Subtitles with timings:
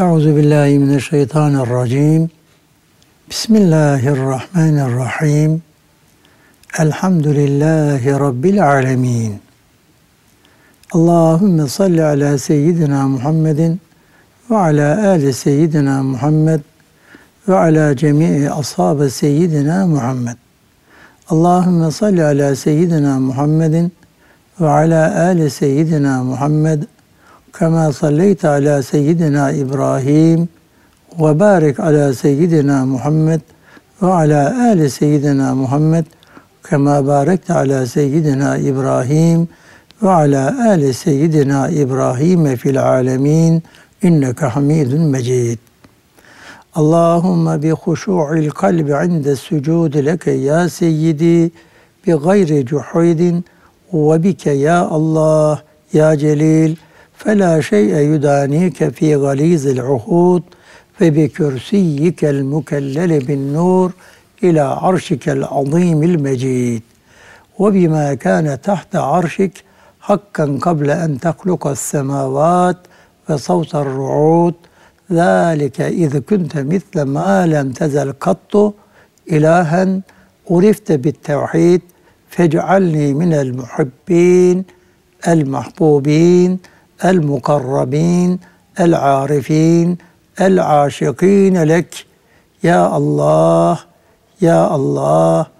[0.00, 2.30] Euzu billahi mineşşeytanirracim.
[3.30, 5.62] Bismillahirrahmanirrahim.
[6.78, 9.40] Elhamdülillahi rabbil alamin.
[10.92, 13.80] Allahümme salli ala seyyidina Muhammedin
[14.50, 16.60] ve ala ali seyyidina Muhammed
[17.48, 20.36] ve ala cemii ashabı seyyidina Muhammed.
[21.28, 23.92] Allahümme salli ala seyyidina Muhammedin
[24.60, 26.82] ve ala ali seyyidina Muhammed
[27.58, 30.46] كما صليت على سيدنا إبراهيم
[31.18, 33.40] وبارك على سيدنا محمد
[34.02, 36.04] وعلى آل سيدنا محمد
[36.64, 39.46] كما باركت على سيدنا إبراهيم
[40.02, 43.60] وعلى آل سيدنا إبراهيم في العالمين
[44.04, 45.58] إنك حميد مجيد
[46.78, 51.52] اللهم بخشوع القلب عند السجود لك يا سيدي
[52.06, 53.42] بغير جحود
[53.92, 55.62] وبك يا الله
[55.94, 56.76] يا جليل
[57.20, 60.42] فلا شيء يدانيك في غليظ العهود
[60.98, 63.92] فبكرسيك المكلل بالنور
[64.44, 66.82] إلى عرشك العظيم المجيد.
[67.58, 69.52] وبما كان تحت عرشك
[70.00, 72.76] حقا قبل أن تخلق السماوات
[73.30, 74.54] وصوت الرعود.
[75.12, 78.74] ذلك إذ كنت مثل ما لم تزل قط.
[79.32, 80.00] إلها
[80.50, 81.80] عرفت بالتوحيد
[82.28, 84.64] فاجعلني من المحبين
[85.28, 86.58] المحبوبين.
[87.02, 88.40] el mukarrabin,
[88.76, 89.98] el arifin,
[90.38, 92.06] el aşikin lek.
[92.62, 93.78] Ya Allah,
[94.40, 95.50] ya Allah,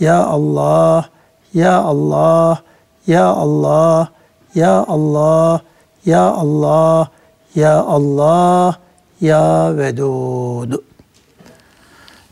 [0.00, 1.10] ya Allah,
[1.54, 2.62] ya Allah,
[3.06, 4.08] ya Allah,
[4.56, 5.62] ya Allah,
[6.04, 7.10] ya Allah,
[7.54, 8.78] ya Allah,
[9.20, 10.82] ya Vedud.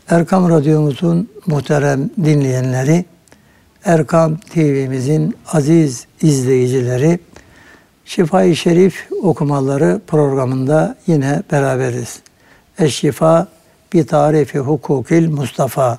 [0.09, 3.05] Erkam Radyomuzun muhterem dinleyenleri,
[3.85, 7.19] Erkam TV'mizin aziz izleyicileri,
[8.07, 12.19] Şifa-i Şerif okumaları programında yine beraberiz.
[12.79, 13.47] Eşşifa
[13.93, 15.97] bi tarifi hukukil Mustafa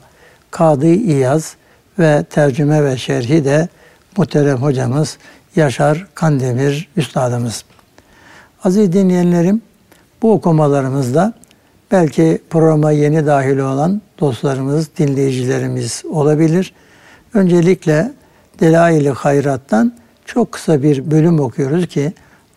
[0.51, 1.57] Kadı İyaz
[1.99, 3.69] ve tercüme ve şerhi de
[4.17, 5.19] muhterem hocamız
[5.57, 7.65] Yaşar Kandemir Üstadımız.
[8.65, 9.63] Aziz dinleyenlerim,
[10.23, 11.33] bu okumalarımızda
[11.93, 16.75] belki programa yeni dahil olan dostlarımız, dinleyicilerimiz olabilir.
[17.35, 18.13] Öncelikle
[18.61, 19.93] Delail-i Hayrat'tan
[20.29, 22.13] çok kısa bir bölüm okuyoruz ki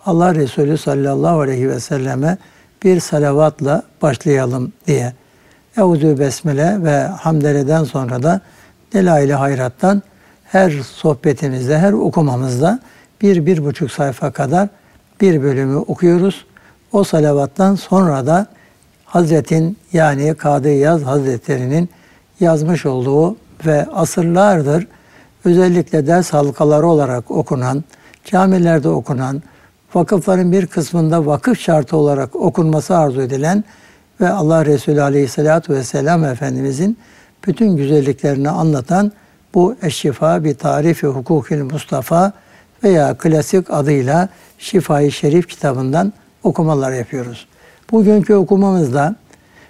[0.05, 2.37] Allah Resulü sallallahu aleyhi ve selleme
[2.83, 5.13] bir salavatla başlayalım diye.
[5.77, 8.41] Eûzü Besmele ve Hamdele'den sonra da
[8.93, 10.01] Delail-i Hayrat'tan
[10.43, 12.79] her sohbetimizde, her okumamızda
[13.21, 14.69] bir, bir buçuk sayfa kadar
[15.21, 16.45] bir bölümü okuyoruz.
[16.91, 18.47] O salavattan sonra da
[19.05, 21.89] Hazretin yani Kadı Yaz Hazretleri'nin
[22.39, 24.87] yazmış olduğu ve asırlardır
[25.46, 27.84] özellikle ders halkaları olarak okunan,
[28.25, 29.41] camilerde okunan,
[29.94, 33.63] vakıfların bir kısmında vakıf şartı olarak okunması arzu edilen
[34.22, 36.97] ve Allah Resulü Aleyhisselatü Vesselam Efendimizin
[37.47, 39.12] bütün güzelliklerini anlatan
[39.53, 42.34] bu Eşşifa bir tarifi hukukil Mustafa
[42.84, 46.13] veya klasik adıyla Şifai Şerif kitabından
[46.44, 47.47] okumalar yapıyoruz.
[47.91, 49.16] Bugünkü okumamızda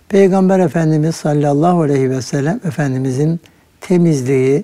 [0.09, 3.39] Peygamber Efendimiz sallallahu aleyhi ve sellem Efendimizin
[3.81, 4.63] temizliği,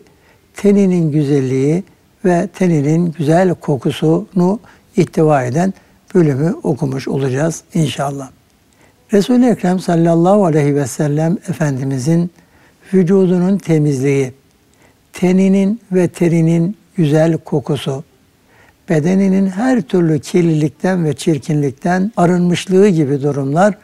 [0.57, 1.83] teninin güzelliği
[2.25, 4.59] ve teninin güzel kokusunu
[4.97, 5.73] ihtiva eden
[6.15, 8.29] bölümü okumuş olacağız inşallah.
[9.13, 12.31] Resul-i Ekrem sallallahu aleyhi ve sellem Efendimizin
[12.93, 14.33] vücudunun temizliği,
[15.13, 18.03] teninin ve terinin güzel kokusu,
[18.89, 23.77] bedeninin her türlü kirlilikten ve çirkinlikten arınmışlığı gibi durumlar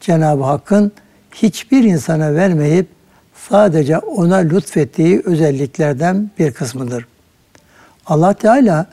[0.00, 0.92] Cenab-ı Hakk'ın
[1.34, 2.86] hiçbir insana vermeyip
[3.48, 7.06] sadece ona lütfettiği özelliklerden bir kısmıdır.
[8.06, 8.86] Allah Teala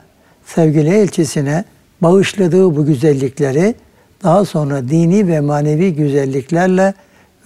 [0.46, 1.64] sevgili elçisine
[2.00, 3.74] bağışladığı bu güzellikleri
[4.22, 6.94] daha sonra dini ve manevi güzelliklerle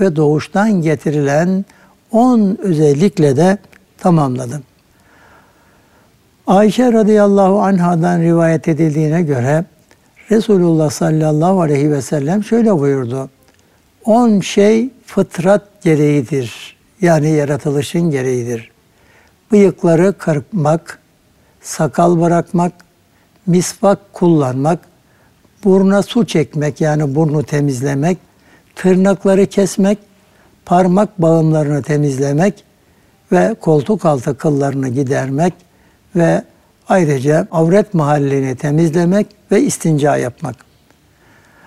[0.01, 1.65] ve doğuştan getirilen
[2.13, 3.59] on özellikle de
[3.99, 4.63] tamamladı.
[6.47, 9.65] Ayşe radıyallahu anhadan rivayet edildiğine göre
[10.31, 13.31] Resulullah sallallahu aleyhi ve sellem şöyle buyurdu.
[14.05, 16.64] On şey fıtrat gereğidir.
[17.05, 18.71] Yani yaratılışın gereğidir.
[19.53, 20.99] Bıyıkları kırpmak,
[21.61, 22.73] sakal bırakmak,
[23.47, 24.79] misvak kullanmak,
[25.65, 28.19] buruna su çekmek yani burnu temizlemek,
[28.75, 29.99] tırnakları kesmek,
[30.65, 32.65] parmak bağımlarını temizlemek
[33.33, 35.55] ve koltuk altı kıllarını gidermek
[36.17, 36.43] ve
[36.89, 40.57] ayrıca avret mahallini temizlemek ve istinca yapmak.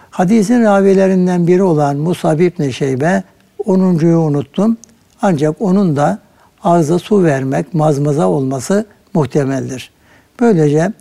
[0.10, 3.24] Hadisin ravilerinden biri olan Musab İbni Şeybe
[3.60, 4.78] 10.yu unuttum.
[5.22, 6.20] Ancak onun da
[6.64, 9.92] ağza su vermek, mazmaza olması muhtemeldir.
[10.40, 10.92] Böylece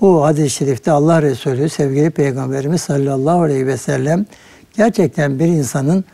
[0.00, 4.26] bu hadis-i şerifte Allah Resulü sevgili Peygamberimiz sallallahu aleyhi ve sellem
[4.76, 6.04] gerçekten bir insanın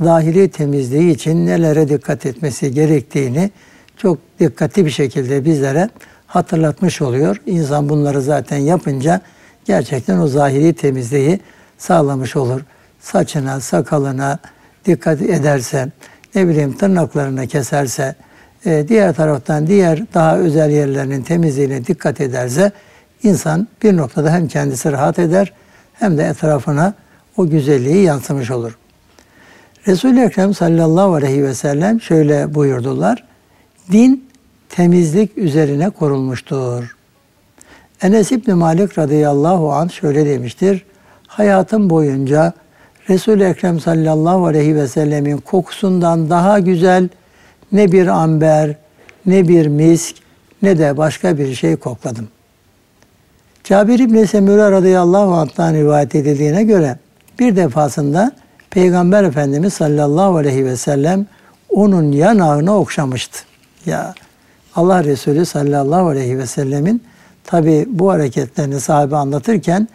[0.00, 3.50] dahili temizliği için nelere dikkat etmesi gerektiğini
[3.96, 5.90] çok dikkatli bir şekilde bizlere
[6.26, 7.42] hatırlatmış oluyor.
[7.46, 9.20] İnsan bunları zaten yapınca
[9.64, 11.40] gerçekten o zahiri temizliği
[11.78, 12.60] sağlamış olur.
[13.00, 14.38] Saçına, sakalına
[14.84, 15.88] dikkat ederse,
[16.34, 18.14] ne bileyim tırnaklarını keserse,
[18.66, 22.72] e, diğer taraftan diğer daha özel yerlerinin temizliğine dikkat ederse
[23.22, 25.52] insan bir noktada hem kendisi rahat eder
[25.92, 26.94] hem de etrafına
[27.36, 28.78] o güzelliği yansımış olur.
[29.86, 33.24] Resul-i Ekrem sallallahu aleyhi ve sellem şöyle buyurdular.
[33.92, 34.28] Din
[34.68, 36.96] temizlik üzerine kurulmuştur.
[38.02, 40.84] Enes İbni Malik radıyallahu anh şöyle demiştir.
[41.26, 42.52] Hayatım boyunca
[43.10, 47.08] Resul-i Ekrem sallallahu aleyhi ve sellemin kokusundan daha güzel
[47.72, 48.76] ne bir amber,
[49.26, 50.16] ne bir misk,
[50.62, 52.28] ne de başka bir şey kokladım.
[53.64, 56.98] Cabir İbni Semura radıyallahu anh'tan rivayet edildiğine göre
[57.38, 58.32] bir defasında
[58.70, 61.26] Peygamber Efendimiz sallallahu aleyhi ve sellem
[61.70, 63.38] onun yanağını okşamıştı.
[63.86, 64.14] Ya
[64.76, 67.02] Allah Resulü sallallahu aleyhi ve sellemin
[67.44, 69.88] tabi bu hareketlerini sahabe anlatırken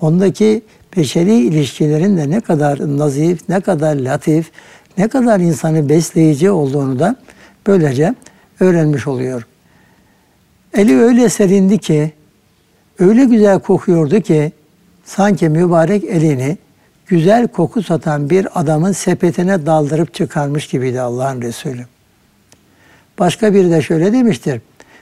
[0.00, 0.62] ondaki
[0.96, 4.50] beşeri ilişkilerin de ne kadar nazif, ne kadar latif,
[4.98, 7.16] ne kadar insanı besleyici olduğunu da
[7.66, 8.14] böylece
[8.60, 9.46] öğrenmiş oluyor.
[10.74, 12.12] Eli öyle serindi ki,
[12.98, 14.52] öyle güzel kokuyordu ki
[15.04, 16.58] sanki mübarek elini
[17.06, 21.86] güzel koku satan bir adamın sepetine daldırıp çıkarmış gibiydi Allah'ın Resulü.
[23.18, 24.60] Başka biri de şöyle demiştir.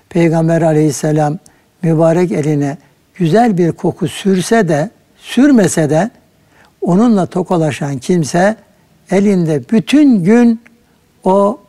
[0.09, 1.39] Peygamber aleyhisselam
[1.83, 2.77] mübarek eline
[3.15, 4.91] güzel bir koku sürse de,
[5.27, 6.11] sürmese de
[6.81, 8.57] onunla tokalaşan kimse
[9.11, 10.61] elinde bütün gün
[11.25, 11.61] o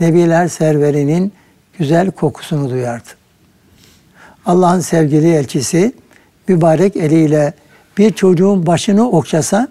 [0.00, 1.32] Nebiler serverinin
[1.78, 3.08] güzel kokusunu duyardı.
[4.46, 5.92] Allah'ın sevgili elçisi
[6.48, 7.52] mübarek eliyle
[7.98, 9.68] bir çocuğun başını okşasa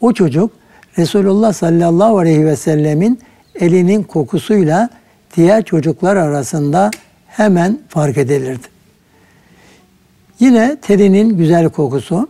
[0.00, 0.50] o çocuk
[0.98, 3.20] Resulullah sallallahu aleyhi ve sellemin
[3.54, 4.88] elinin kokusuyla
[5.36, 6.90] diğer çocuklar arasında
[7.26, 8.66] hemen fark edilirdi.
[10.40, 12.28] Yine terinin güzel kokusu.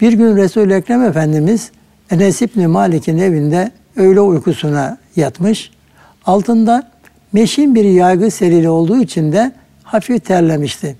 [0.00, 1.70] Bir gün Resul-i Ekrem Efendimiz
[2.10, 5.70] Enes İbni Malik'in evinde öğle uykusuna yatmış.
[6.26, 6.90] Altında
[7.32, 9.52] meşin bir yaygı serili olduğu için de
[9.82, 10.96] hafif terlemişti.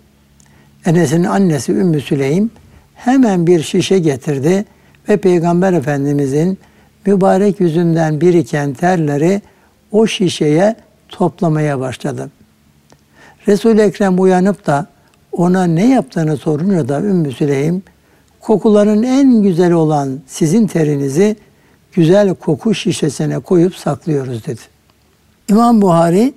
[0.87, 2.51] Enes'in annesi Ümmü Süleym
[2.95, 4.65] hemen bir şişe getirdi
[5.09, 6.59] ve Peygamber Efendimizin
[7.07, 9.43] mübarek yüzünden biriken terleri
[9.93, 10.77] o şişeye
[11.09, 12.31] toplamaya başladı.
[13.49, 14.87] Resul-i Ekrem uyanıp da
[15.33, 17.83] ona ne yaptığını sorunca da Ümmü Süleym
[18.41, 21.37] kokuların en güzel olan sizin terinizi
[21.93, 24.61] güzel koku şişesine koyup saklıyoruz dedi.
[25.49, 26.35] İmam Buhari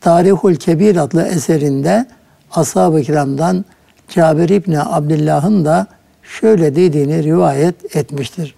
[0.00, 2.06] Tarihul Kebir adlı eserinde
[2.50, 3.64] Ashab-ı Kiram'dan
[4.08, 5.86] Cabir İbni Abdullah'ın da
[6.22, 8.54] şöyle dediğini rivayet etmiştir.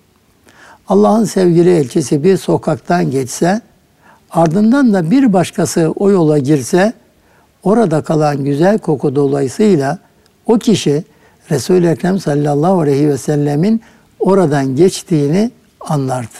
[0.89, 3.61] Allah'ın sevgili elçisi bir sokaktan geçse,
[4.31, 6.93] ardından da bir başkası o yola girse,
[7.63, 9.99] orada kalan güzel koku dolayısıyla
[10.47, 11.05] o kişi
[11.50, 13.82] Resul-i Ekrem sallallahu aleyhi ve sellemin
[14.19, 15.50] oradan geçtiğini
[15.81, 16.37] anlardı.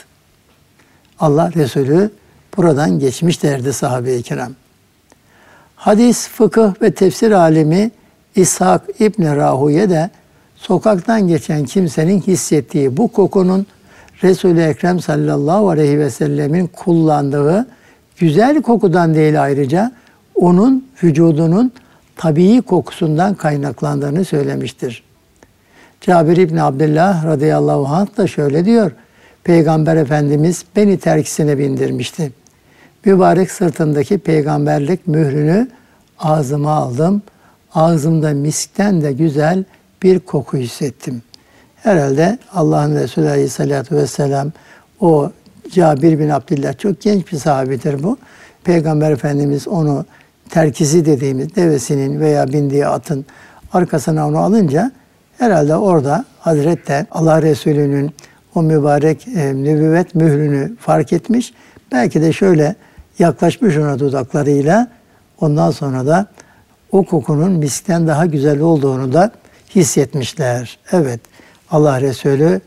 [1.19, 2.11] Allah Resulü
[2.57, 4.51] buradan geçmiş derdi sahabe-i kiram.
[5.75, 7.91] Hadis, fıkıh ve tefsir alimi
[8.35, 10.09] İshak İbni Rahuye de
[10.55, 13.65] sokaktan geçen kimsenin hissettiği bu kokunun
[14.23, 17.67] Resul-i Ekrem sallallahu aleyhi ve sellemin kullandığı
[18.17, 19.91] güzel kokudan değil ayrıca
[20.35, 21.71] onun vücudunun
[22.21, 25.03] tabii kokusundan kaynaklandığını söylemiştir.
[26.01, 28.91] Cabir İbni Abdullah radıyallahu anh da şöyle diyor.
[29.43, 32.31] Peygamber Efendimiz beni terkisine bindirmişti.
[33.05, 35.67] Mübarek sırtındaki peygamberlik mührünü
[36.19, 37.21] ağzıma aldım.
[37.73, 39.63] Ağzımda miskten de güzel
[40.03, 41.21] bir koku hissettim.
[41.75, 44.51] Herhalde Allah'ın Resulü Aleyhisselatü Vesselam
[44.99, 45.31] o
[45.71, 48.17] Cabir bin Abdullah çok genç bir sahabidir bu.
[48.63, 50.05] Peygamber Efendimiz onu
[50.51, 53.25] terkisi dediğimiz devesinin veya bindiği atın
[53.73, 54.91] arkasına onu alınca
[55.37, 56.79] herhalde orada Hazret
[57.11, 58.11] Allah Resulü'nün
[58.55, 61.53] o mübarek e, nübüvvet mührünü fark etmiş.
[61.91, 62.75] Belki de şöyle
[63.19, 64.87] yaklaşmış ona dudaklarıyla
[65.41, 66.27] ondan sonra da
[66.91, 69.31] o kokunun miskten daha güzel olduğunu da
[69.75, 70.77] hissetmişler.
[70.91, 71.19] Evet
[71.71, 72.61] Allah Resulü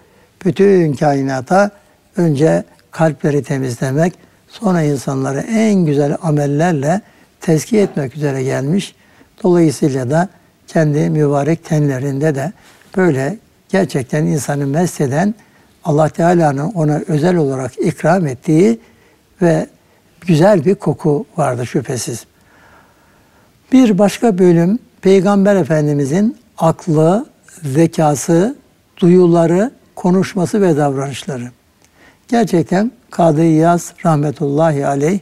[0.44, 1.70] bütün kainata
[2.16, 4.14] önce kalpleri temizlemek,
[4.48, 7.00] sonra insanları en güzel amellerle
[7.44, 8.94] tezkiye etmek üzere gelmiş.
[9.42, 10.28] Dolayısıyla da
[10.66, 12.52] kendi mübarek tenlerinde de
[12.96, 15.34] böyle gerçekten insanı mest eden
[15.84, 18.80] Allah Teala'nın ona özel olarak ikram ettiği
[19.42, 19.66] ve
[20.20, 22.26] güzel bir koku vardı şüphesiz.
[23.72, 27.26] Bir başka bölüm Peygamber Efendimizin aklı,
[27.62, 28.56] zekası,
[28.98, 31.50] duyuları, konuşması ve davranışları.
[32.28, 35.18] Gerçekten Kadı İyaz rahmetullahi aleyh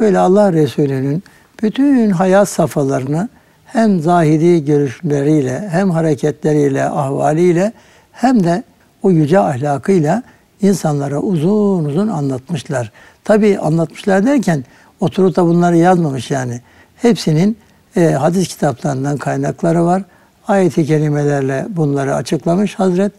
[0.00, 1.22] böyle Allah Resulü'nün
[1.64, 3.28] bütün hayat safhalarını
[3.66, 7.72] hem zahiri görüşleriyle hem hareketleriyle, ahvaliyle
[8.12, 8.62] hem de
[9.02, 10.22] o yüce ahlakıyla
[10.62, 12.92] insanlara uzun uzun anlatmışlar.
[13.24, 14.64] Tabi anlatmışlar derken
[15.00, 16.60] oturup da bunları yazmamış yani.
[16.96, 17.58] Hepsinin
[17.96, 20.02] e, hadis kitaplarından kaynakları var.
[20.48, 23.12] Ayet-i kerimelerle bunları açıklamış Hazret.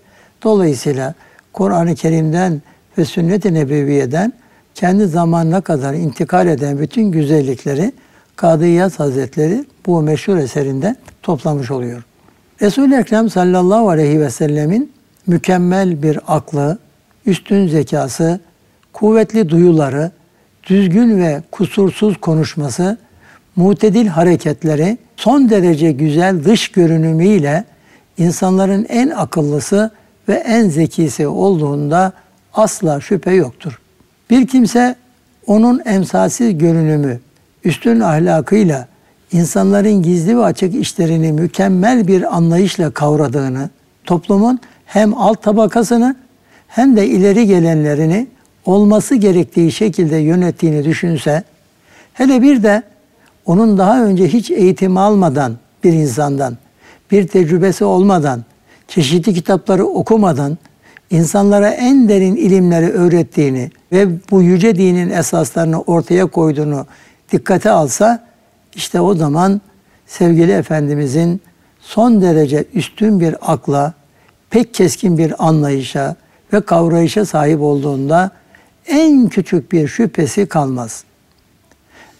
[0.44, 1.14] Dolayısıyla
[1.54, 2.62] Kur'an-ı Kerim'den
[2.98, 4.34] ve sünnet-i nebeviyeden
[4.76, 7.92] kendi zamanına kadar intikal eden bütün güzellikleri
[8.36, 12.04] Kadı İyaz Hazretleri bu meşhur eserinde toplamış oluyor.
[12.62, 14.92] Resul-i Ekrem sallallahu aleyhi ve sellemin
[15.28, 16.78] mükemmel bir aklı,
[17.26, 18.40] üstün zekası,
[18.94, 20.12] kuvvetli duyuları,
[20.64, 22.98] düzgün ve kusursuz konuşması,
[23.56, 27.64] mutedil hareketleri, son derece güzel dış görünümüyle
[28.18, 29.92] insanların en akıllısı
[30.30, 32.14] ve en zekisi olduğunda
[32.54, 33.80] asla şüphe yoktur.
[34.30, 34.96] Bir kimse
[35.48, 37.20] onun emsalsiz görünümü,
[37.66, 38.88] üstün ahlakıyla
[39.32, 43.70] insanların gizli ve açık işlerini mükemmel bir anlayışla kavradığını,
[44.04, 46.16] toplumun hem alt tabakasını
[46.68, 48.28] hem de ileri gelenlerini
[48.66, 51.44] olması gerektiği şekilde yönettiğini düşünse,
[52.14, 52.84] hele bir de
[53.46, 55.54] onun daha önce hiç eğitim almadan
[55.84, 56.58] bir insandan,
[57.12, 58.44] bir tecrübesi olmadan,
[58.88, 60.58] çeşitli kitapları okumadan
[61.10, 66.86] insanlara en derin ilimleri öğrettiğini ve bu yüce dinin esaslarını ortaya koyduğunu
[67.32, 68.28] dikkate alsa
[68.76, 69.62] işte o zaman
[70.08, 71.42] sevgili Efendimizin
[71.80, 73.94] son derece üstün bir akla,
[74.50, 76.16] pek keskin bir anlayışa
[76.54, 78.32] ve kavrayışa sahip olduğunda
[78.88, 81.04] en küçük bir şüphesi kalmaz.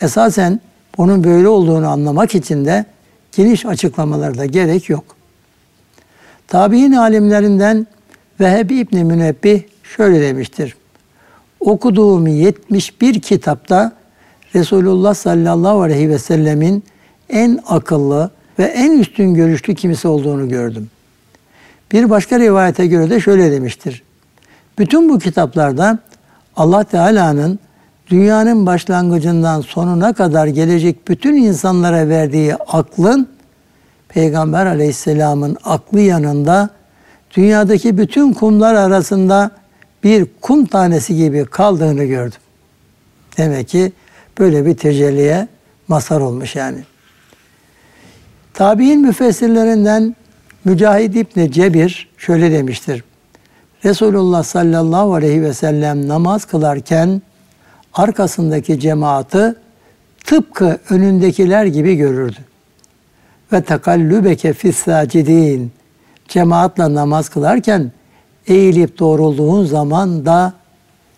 [0.02, 0.60] Esasen
[0.98, 2.86] bunun böyle olduğunu anlamak için de
[3.32, 5.04] geniş açıklamalarda gerek yok.
[6.48, 7.88] Tabi'in alimlerinden
[8.40, 10.76] Veheb İbni Münebbih şöyle demiştir.
[11.60, 13.92] Okuduğum 71 kitapta
[14.56, 16.84] Resulullah sallallahu aleyhi ve sellemin
[17.30, 20.90] en akıllı ve en üstün görüşlü kimse olduğunu gördüm.
[21.92, 24.04] Bir başka rivayete göre de şöyle demiştir.
[24.80, 26.00] Bütün bu kitaplarda
[26.56, 27.60] Allah Teala'nın
[28.08, 33.28] dünyanın başlangıcından sonuna kadar gelecek bütün insanlara verdiği aklın
[34.10, 36.70] Peygamber aleyhisselamın aklı yanında
[37.36, 39.52] dünyadaki bütün kumlar arasında
[40.04, 42.40] bir kum tanesi gibi kaldığını gördüm.
[43.38, 43.92] Demek ki
[44.40, 45.48] böyle bir tecelliye
[45.88, 46.80] mazhar olmuş yani.
[48.54, 50.16] Tabi'in müfessirlerinden
[50.66, 53.04] Mücahid İbni Cebir şöyle demiştir.
[53.86, 57.22] Resulullah sallallahu aleyhi ve sellem namaz kılarken
[57.94, 59.56] arkasındaki cemaati
[60.24, 62.40] tıpkı önündekiler gibi görürdü.
[63.54, 65.72] Ve tekallübeke fissacidin
[66.28, 67.92] cemaatla namaz kılarken
[68.48, 70.54] eğilip doğrulduğun zaman da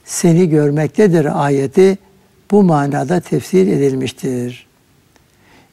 [0.05, 1.97] seni görmektedir ayeti
[2.51, 4.67] bu manada tefsir edilmiştir.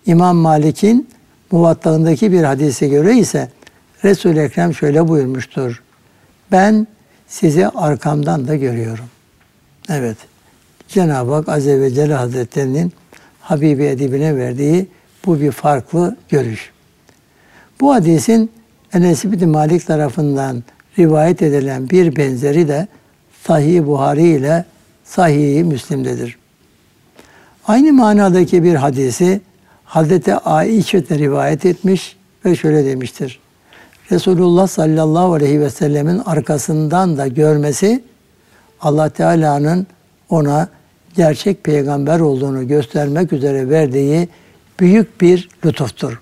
[0.07, 1.09] İmam Malik'in
[1.51, 3.49] muvattağındaki bir hadise göre ise
[4.05, 5.83] Resul-i Ekrem şöyle buyurmuştur.
[6.53, 6.87] Ben
[7.27, 9.05] sizi arkamdan da görüyorum.
[9.89, 10.17] Evet.
[10.89, 12.93] Cenab-ı Hak Azze ve Celle Hazretleri'nin
[13.41, 14.87] Habibi Edibine verdiği
[15.27, 16.71] bu bir farklı görüş.
[17.81, 18.51] Bu hadisin
[18.93, 20.63] Enes bin Malik tarafından
[20.99, 22.89] rivayet edilen bir benzeri de
[23.47, 24.65] Sahih Buhari ile
[25.05, 26.44] Sahih Müslim'dedir.
[27.69, 29.41] Aynı manadaki bir hadisi
[29.85, 33.41] Hazreti Aişe de rivayet etmiş ve şöyle demiştir.
[34.11, 38.05] Resulullah sallallahu aleyhi ve sellemin arkasından da görmesi
[38.81, 39.87] Allah Teala'nın
[40.31, 40.69] ona
[41.17, 44.29] gerçek peygamber olduğunu göstermek üzere verdiği
[44.81, 46.21] büyük bir lütuftur.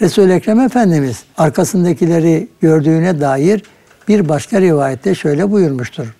[0.00, 3.62] Resul-i Ekrem Efendimiz arkasındakileri gördüğüne dair
[4.08, 6.14] bir başka rivayette şöyle buyurmuştur.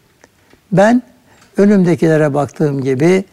[0.72, 1.02] Ben
[1.56, 3.24] önümdekilere baktığım gibi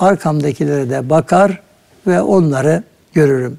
[0.00, 1.60] arkamdakilere de bakar
[2.06, 3.58] ve onları görürüm.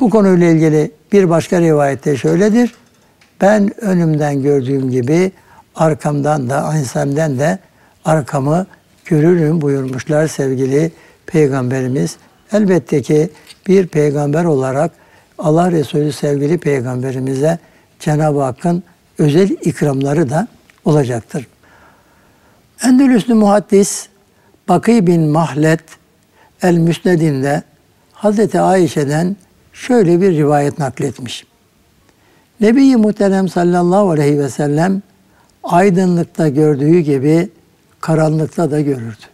[0.00, 2.74] Bu konuyla ilgili bir başka rivayette şöyledir.
[3.40, 5.32] Ben önümden gördüğüm gibi
[5.74, 7.58] arkamdan da ensemden de
[8.04, 8.66] arkamı
[9.04, 10.92] görürüm buyurmuşlar sevgili
[11.26, 12.16] peygamberimiz.
[12.52, 13.30] Elbette ki
[13.66, 14.90] bir peygamber olarak
[15.38, 17.58] Allah Resulü sevgili peygamberimize
[18.00, 18.82] Cenab-ı Hakk'ın
[19.18, 20.48] özel ikramları da
[20.84, 21.46] olacaktır.
[22.84, 24.08] Endülüslü muhaddis
[24.68, 25.80] Bakı bin Mahlet
[26.62, 27.62] El Müsned'inde
[28.12, 29.36] Hazreti Ayşe'den
[29.72, 31.46] şöyle bir rivayet nakletmiş.
[32.60, 35.02] Nebi-i Muhterem sallallahu aleyhi ve sellem
[35.62, 37.48] aydınlıkta gördüğü gibi
[38.00, 39.24] karanlıkta da görürdü.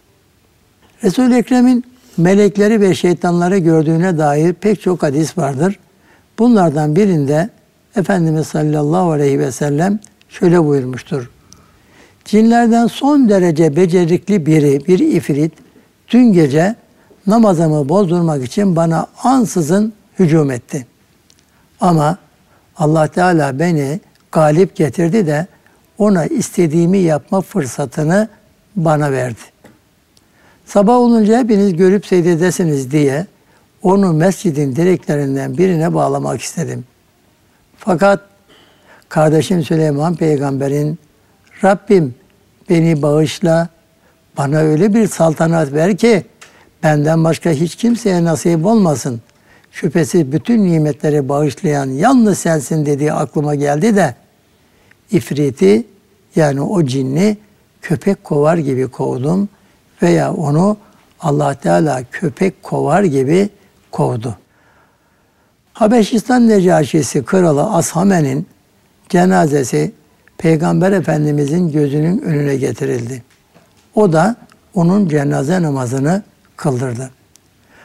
[1.04, 1.84] Resul-i Ekrem'in
[2.16, 5.78] melekleri ve şeytanları gördüğüne dair pek çok hadis vardır.
[6.38, 7.50] Bunlardan birinde
[7.96, 11.30] Efendimiz sallallahu aleyhi ve sellem şöyle buyurmuştur.
[12.30, 15.52] Cinlerden son derece becerikli biri, bir ifrit,
[16.10, 16.74] dün gece
[17.26, 20.86] namazımı bozdurmak için bana ansızın hücum etti.
[21.80, 22.18] Ama
[22.76, 24.00] Allah Teala beni
[24.32, 25.46] galip getirdi de
[25.98, 28.28] ona istediğimi yapma fırsatını
[28.76, 29.40] bana verdi.
[30.66, 33.26] Sabah olunca hepiniz görüp seyredesiniz diye
[33.82, 36.84] onu mescidin direklerinden birine bağlamak istedim.
[37.76, 38.20] Fakat
[39.08, 40.98] kardeşim Süleyman peygamberin
[41.64, 42.19] Rabbim
[42.70, 43.68] beni bağışla,
[44.38, 46.24] bana öyle bir saltanat ver ki
[46.82, 49.20] benden başka hiç kimseye nasip olmasın.
[49.72, 54.14] Şüphesiz bütün nimetleri bağışlayan yalnız sensin dediği aklıma geldi de
[55.10, 55.86] ifriti
[56.36, 57.36] yani o cinni
[57.82, 59.48] köpek kovar gibi kovdum
[60.02, 60.76] veya onu
[61.20, 63.48] Allah Teala köpek kovar gibi
[63.90, 64.36] kovdu.
[65.72, 68.46] Habeşistan Necaşisi Kralı Ashame'nin
[69.08, 69.92] cenazesi
[70.40, 73.22] Peygamber Efendimizin gözünün önüne getirildi.
[73.94, 74.36] O da
[74.74, 76.22] onun cenaze namazını
[76.56, 77.10] kıldırdı.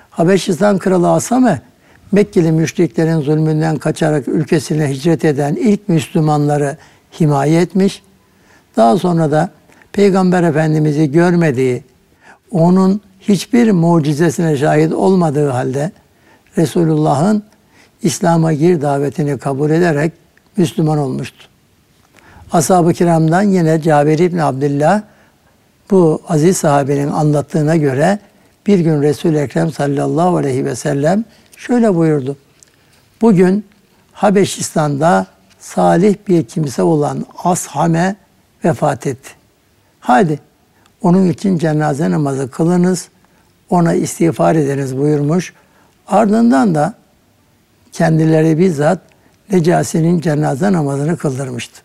[0.10, 1.62] Habeşistan Kralı Asame,
[2.12, 6.78] Mekkeli müşriklerin zulmünden kaçarak ülkesine hicret eden ilk Müslümanları
[7.20, 8.04] himaye etmiş.
[8.78, 9.50] Daha sonra da
[9.94, 11.84] Peygamber Efendimiz'i görmediği,
[12.52, 15.92] onun hiçbir mucizesine şahit olmadığı halde
[16.58, 17.44] Resulullah'ın
[18.04, 20.14] İslam'a gir davetini kabul ederek
[20.58, 21.55] Müslüman olmuştu.
[22.56, 25.02] Ashab-ı kiramdan yine Cabir İbni Abdullah
[25.92, 28.20] bu aziz sahabenin anlattığına göre
[28.68, 31.26] bir gün Resul-i Ekrem sallallahu aleyhi ve sellem
[31.58, 32.38] şöyle buyurdu.
[33.22, 33.66] Bugün
[34.12, 35.28] Habeşistan'da
[35.60, 38.16] salih bir kimse olan Ashame
[38.66, 39.30] vefat etti.
[40.00, 40.40] Hadi
[41.02, 43.10] onun için cenaze namazı kılınız,
[43.70, 45.54] ona istiğfar ediniz buyurmuş.
[46.08, 46.94] Ardından da
[47.92, 49.00] kendileri bizzat
[49.52, 51.85] Necasi'nin cenaze namazını kıldırmıştı.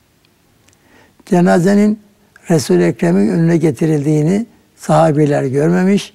[1.30, 2.00] Cenazenin
[2.50, 4.46] Resul-i Ekrem'in önüne getirildiğini
[4.76, 6.14] sahabiler görmemiş.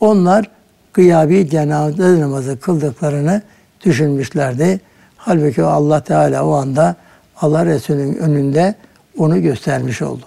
[0.00, 0.50] Onlar
[0.94, 3.42] gıyabi cenaze namazı kıldıklarını
[3.84, 4.80] düşünmüşlerdi.
[5.16, 6.96] Halbuki Allah Teala o anda
[7.36, 8.74] Allah Resulü'nün önünde
[9.18, 10.24] onu göstermiş oldu.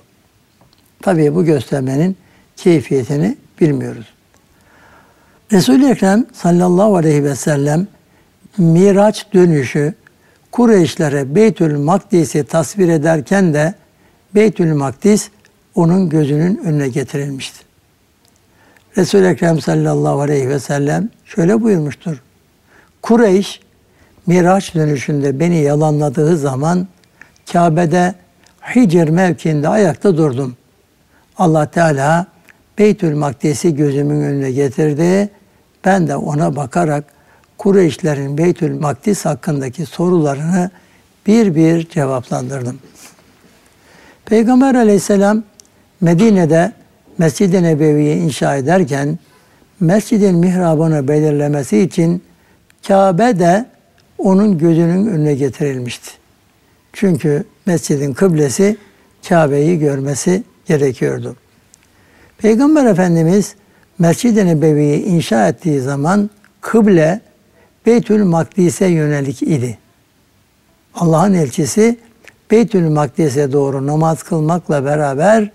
[1.01, 2.17] Tabii bu göstermenin
[2.55, 4.05] keyfiyetini bilmiyoruz.
[5.51, 7.87] Resul-i Ekrem sallallahu aleyhi ve sellem
[8.57, 9.93] Miraç dönüşü
[10.51, 13.73] Kureyşlere Beytül Makdis'i tasvir ederken de
[14.35, 15.29] Beytül Makdis
[15.75, 17.59] onun gözünün önüne getirilmişti.
[18.97, 22.21] Resul-i Ekrem sallallahu aleyhi ve sellem şöyle buyurmuştur.
[23.01, 23.61] Kureyş
[24.27, 26.87] Miraç dönüşünde beni yalanladığı zaman
[27.51, 28.15] Kabe'de
[28.75, 30.55] Hicr mevkiinde ayakta durdum.
[31.37, 32.27] Allah Teala
[32.77, 35.29] Beytül Makdis'i gözümün önüne getirdi.
[35.85, 37.03] Ben de ona bakarak
[37.57, 40.71] Kureyşlerin Beytül Makdis hakkındaki sorularını
[41.27, 42.79] bir bir cevaplandırdım.
[44.27, 45.43] Peygamber aleyhisselam
[46.01, 46.71] Medine'de
[47.17, 49.19] Mescid-i Nebevi'yi inşa ederken
[49.79, 52.23] mescidin mihrabını belirlemesi için
[52.87, 53.65] Kabe de
[54.17, 56.11] onun gözünün önüne getirilmişti.
[56.93, 58.77] Çünkü mescidin kıblesi
[59.29, 61.35] Kabe'yi görmesi gerekiyordu.
[62.37, 63.55] Peygamber Efendimiz
[63.99, 66.29] Mescid-i Nebevi'yi inşa ettiği zaman
[66.61, 67.21] kıble
[67.85, 69.77] Beytül Makdis'e yönelik idi.
[70.95, 71.97] Allah'ın elçisi
[72.51, 75.49] Beytül Makdis'e doğru namaz kılmakla beraber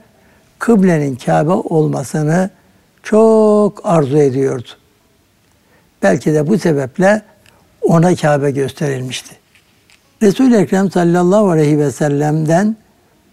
[0.59, 2.51] kıblenin Kabe olmasını
[3.03, 4.69] çok arzu ediyordu.
[6.03, 7.23] Belki de bu sebeple
[7.83, 9.37] ona Kabe gösterilmişti.
[10.23, 12.77] Resul-i Ekrem sallallahu aleyhi ve sellem'den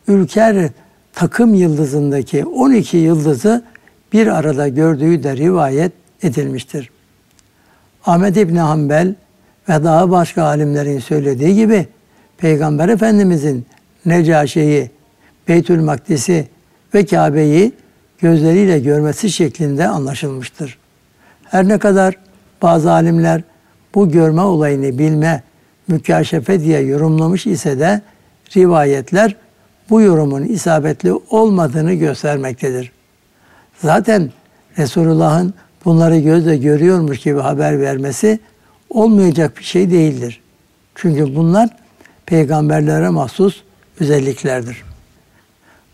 [0.08, 0.69] Ülker
[1.13, 3.63] takım yıldızındaki 12 yıldızı
[4.13, 5.91] bir arada gördüğü de rivayet
[6.24, 6.89] edilmiştir.
[8.06, 9.15] Ahmet İbni Hanbel
[9.69, 11.88] ve daha başka alimlerin söylediği gibi
[12.39, 13.65] Peygamber Efendimizin
[14.06, 14.91] Necaşi'yi,
[15.47, 16.47] Beytül Makdis'i
[16.93, 17.71] ve Kabe'yi
[18.19, 20.78] gözleriyle görmesi şeklinde anlaşılmıştır.
[21.43, 22.15] Her ne kadar
[22.62, 23.41] bazı alimler
[23.95, 25.43] bu görme olayını bilme,
[25.88, 28.02] mükaşefe diye yorumlamış ise de
[28.58, 29.36] rivayetler
[29.89, 32.91] bu yorumun isabetli olmadığını göstermektedir.
[33.82, 34.32] Zaten
[34.78, 35.54] Resulullah'ın
[35.86, 38.39] bunları gözle görüyormuş gibi haber vermesi
[38.89, 40.41] olmayacak bir şey değildir.
[40.95, 41.69] Çünkü bunlar
[42.29, 43.61] peygamberlere mahsus
[43.99, 44.83] özelliklerdir.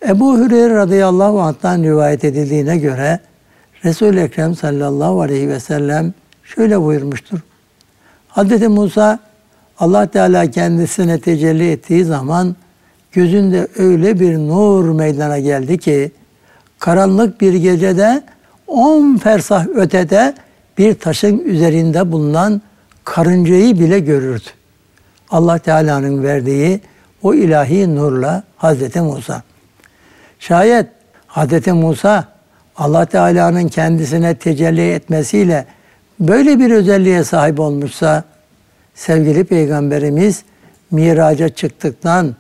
[0.07, 3.19] Ebu Hüreyre radıyallahu anh'tan rivayet edildiğine göre
[3.85, 7.39] Resul-i Ekrem sallallahu aleyhi ve sellem şöyle buyurmuştur.
[8.29, 8.61] Hz.
[8.61, 9.19] Musa
[9.79, 12.55] Allah Teala kendisine tecelli ettiği zaman
[13.11, 16.11] gözünde öyle bir nur meydana geldi ki
[16.79, 18.23] karanlık bir gecede
[18.67, 20.33] on fersah ötede
[20.77, 22.61] bir taşın üzerinde bulunan
[23.03, 24.49] karıncayı bile görürdü.
[25.29, 26.81] Allah Teala'nın verdiği
[27.23, 29.43] o ilahi nurla Hazreti Musa.
[30.39, 30.87] Şayet
[31.27, 31.67] Hz.
[31.67, 32.27] Musa
[32.77, 35.65] Allah Teala'nın kendisine tecelli etmesiyle
[36.19, 38.23] böyle bir özelliğe sahip olmuşsa
[38.95, 40.43] sevgili peygamberimiz
[40.91, 42.35] miraca çıktıktan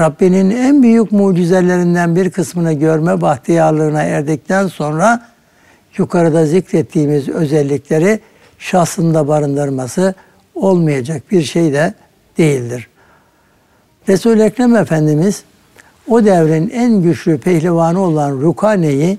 [0.00, 5.28] Rabbinin en büyük mucizelerinden bir kısmını görme bahtiyarlığına erdikten sonra
[5.96, 8.20] yukarıda zikrettiğimiz özellikleri
[8.58, 10.14] şahsında barındırması
[10.54, 11.94] olmayacak bir şey de
[12.38, 12.88] değildir.
[14.08, 15.42] Resul-i Ekrem Efendimiz
[16.08, 19.18] o devrin en güçlü pehlivanı olan Rukane'yi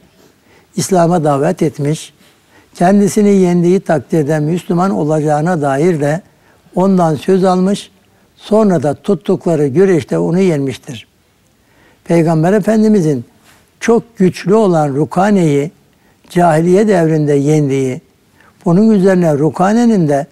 [0.75, 2.13] İslam'a davet etmiş,
[2.75, 6.21] kendisini yendiği takdirde Müslüman olacağına dair de
[6.75, 7.91] ondan söz almış,
[8.35, 11.07] sonra da tuttukları güreşte onu yenmiştir.
[12.03, 13.25] Peygamber Efendimizin
[13.79, 15.71] çok güçlü olan Rukane'yi
[16.29, 18.01] cahiliye devrinde yendiği,
[18.65, 20.27] bunun üzerine Rukane'nin de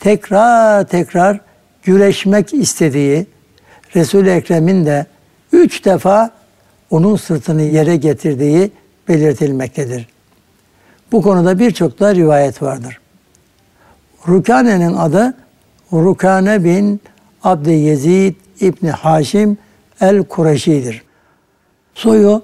[0.00, 1.40] tekrar tekrar
[1.82, 3.26] güreşmek istediği,
[3.96, 5.06] Resul-i Ekrem'in de
[5.52, 6.30] üç defa
[6.90, 8.70] onun sırtını yere getirdiği
[9.08, 10.06] belirtilmektedir.
[11.12, 13.00] Bu konuda birçok da rivayet vardır.
[14.28, 15.34] Rukane'nin adı
[15.92, 17.00] Rukane bin
[17.44, 19.58] Abd Yezid İbni Haşim
[20.00, 21.02] el-Kureşi'dir.
[21.94, 22.42] Soyu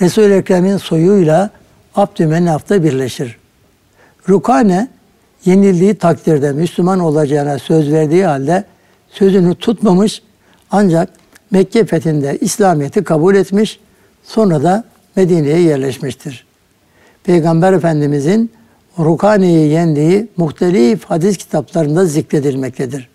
[0.00, 1.50] Resul-i Ekrem'in soyuyla
[1.94, 3.38] Abdümenaf'ta birleşir.
[4.28, 4.88] Rukane
[5.44, 8.64] yenildiği takdirde Müslüman olacağına söz verdiği halde
[9.10, 10.22] sözünü tutmamış
[10.70, 11.08] ancak
[11.50, 13.80] Mekke fethinde İslamiyet'i kabul etmiş
[14.24, 14.84] sonra da
[15.16, 16.46] Medine'ye yerleşmiştir.
[17.24, 18.50] Peygamber Efendimizin
[18.98, 23.08] Rukane'yi yendiği muhtelif hadis kitaplarında zikredilmektedir.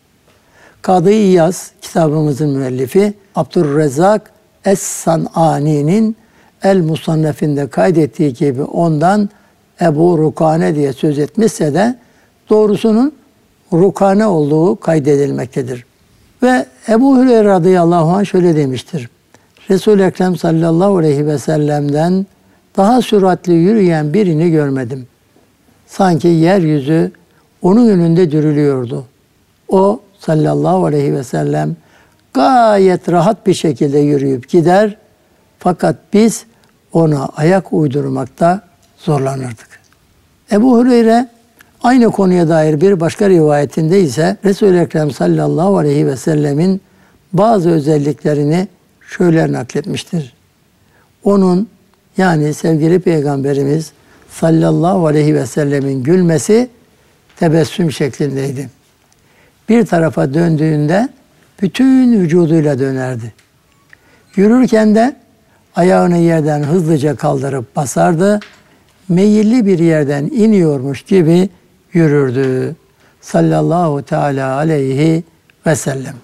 [0.82, 4.32] Kadı İyaz kitabımızın müellifi Abdurrezzak
[4.66, 6.16] Es-San'ani'nin
[6.64, 9.30] El Musannef'inde kaydettiği gibi ondan
[9.82, 11.96] Ebu Rukane diye söz etmişse de
[12.50, 13.14] doğrusunun
[13.74, 15.86] Rukane olduğu kaydedilmektedir.
[16.44, 19.10] Ve Ebu Hüreyre radıyallahu anh şöyle demiştir.
[19.70, 22.26] Resul-i Ekrem sallallahu aleyhi ve sellem'den
[22.78, 25.08] daha süratli yürüyen birini görmedim.
[25.88, 27.12] Sanki yeryüzü
[27.62, 29.06] onun önünde dürülüyordu.
[29.70, 31.76] O sallallahu aleyhi ve sellem
[32.34, 34.98] gayet rahat bir şekilde yürüyüp gider
[35.60, 36.46] fakat biz
[36.94, 38.62] ona ayak uydurmakta
[38.98, 39.80] zorlanırdık.
[40.52, 41.28] Ebu Hureyre
[41.84, 46.82] aynı konuya dair bir başka rivayetinde ise Resul-i Ekrem sallallahu aleyhi ve sellemin
[47.34, 48.68] bazı özelliklerini
[49.08, 50.34] şöyle nakletmiştir.
[51.24, 51.68] Onun
[52.18, 53.92] yani sevgili peygamberimiz
[54.30, 56.70] sallallahu aleyhi ve sellemin gülmesi
[57.36, 58.70] tebessüm şeklindeydi.
[59.70, 61.10] Bir tarafa döndüğünde
[61.62, 63.34] bütün vücuduyla dönerdi.
[64.36, 65.16] Yürürken de
[65.76, 68.40] ayağını yerden hızlıca kaldırıp basardı.
[69.10, 71.50] Meyilli bir yerden iniyormuş gibi
[71.94, 72.76] yürürdü.
[73.22, 75.24] Sallallahu teala aleyhi
[75.66, 76.16] ve sellem.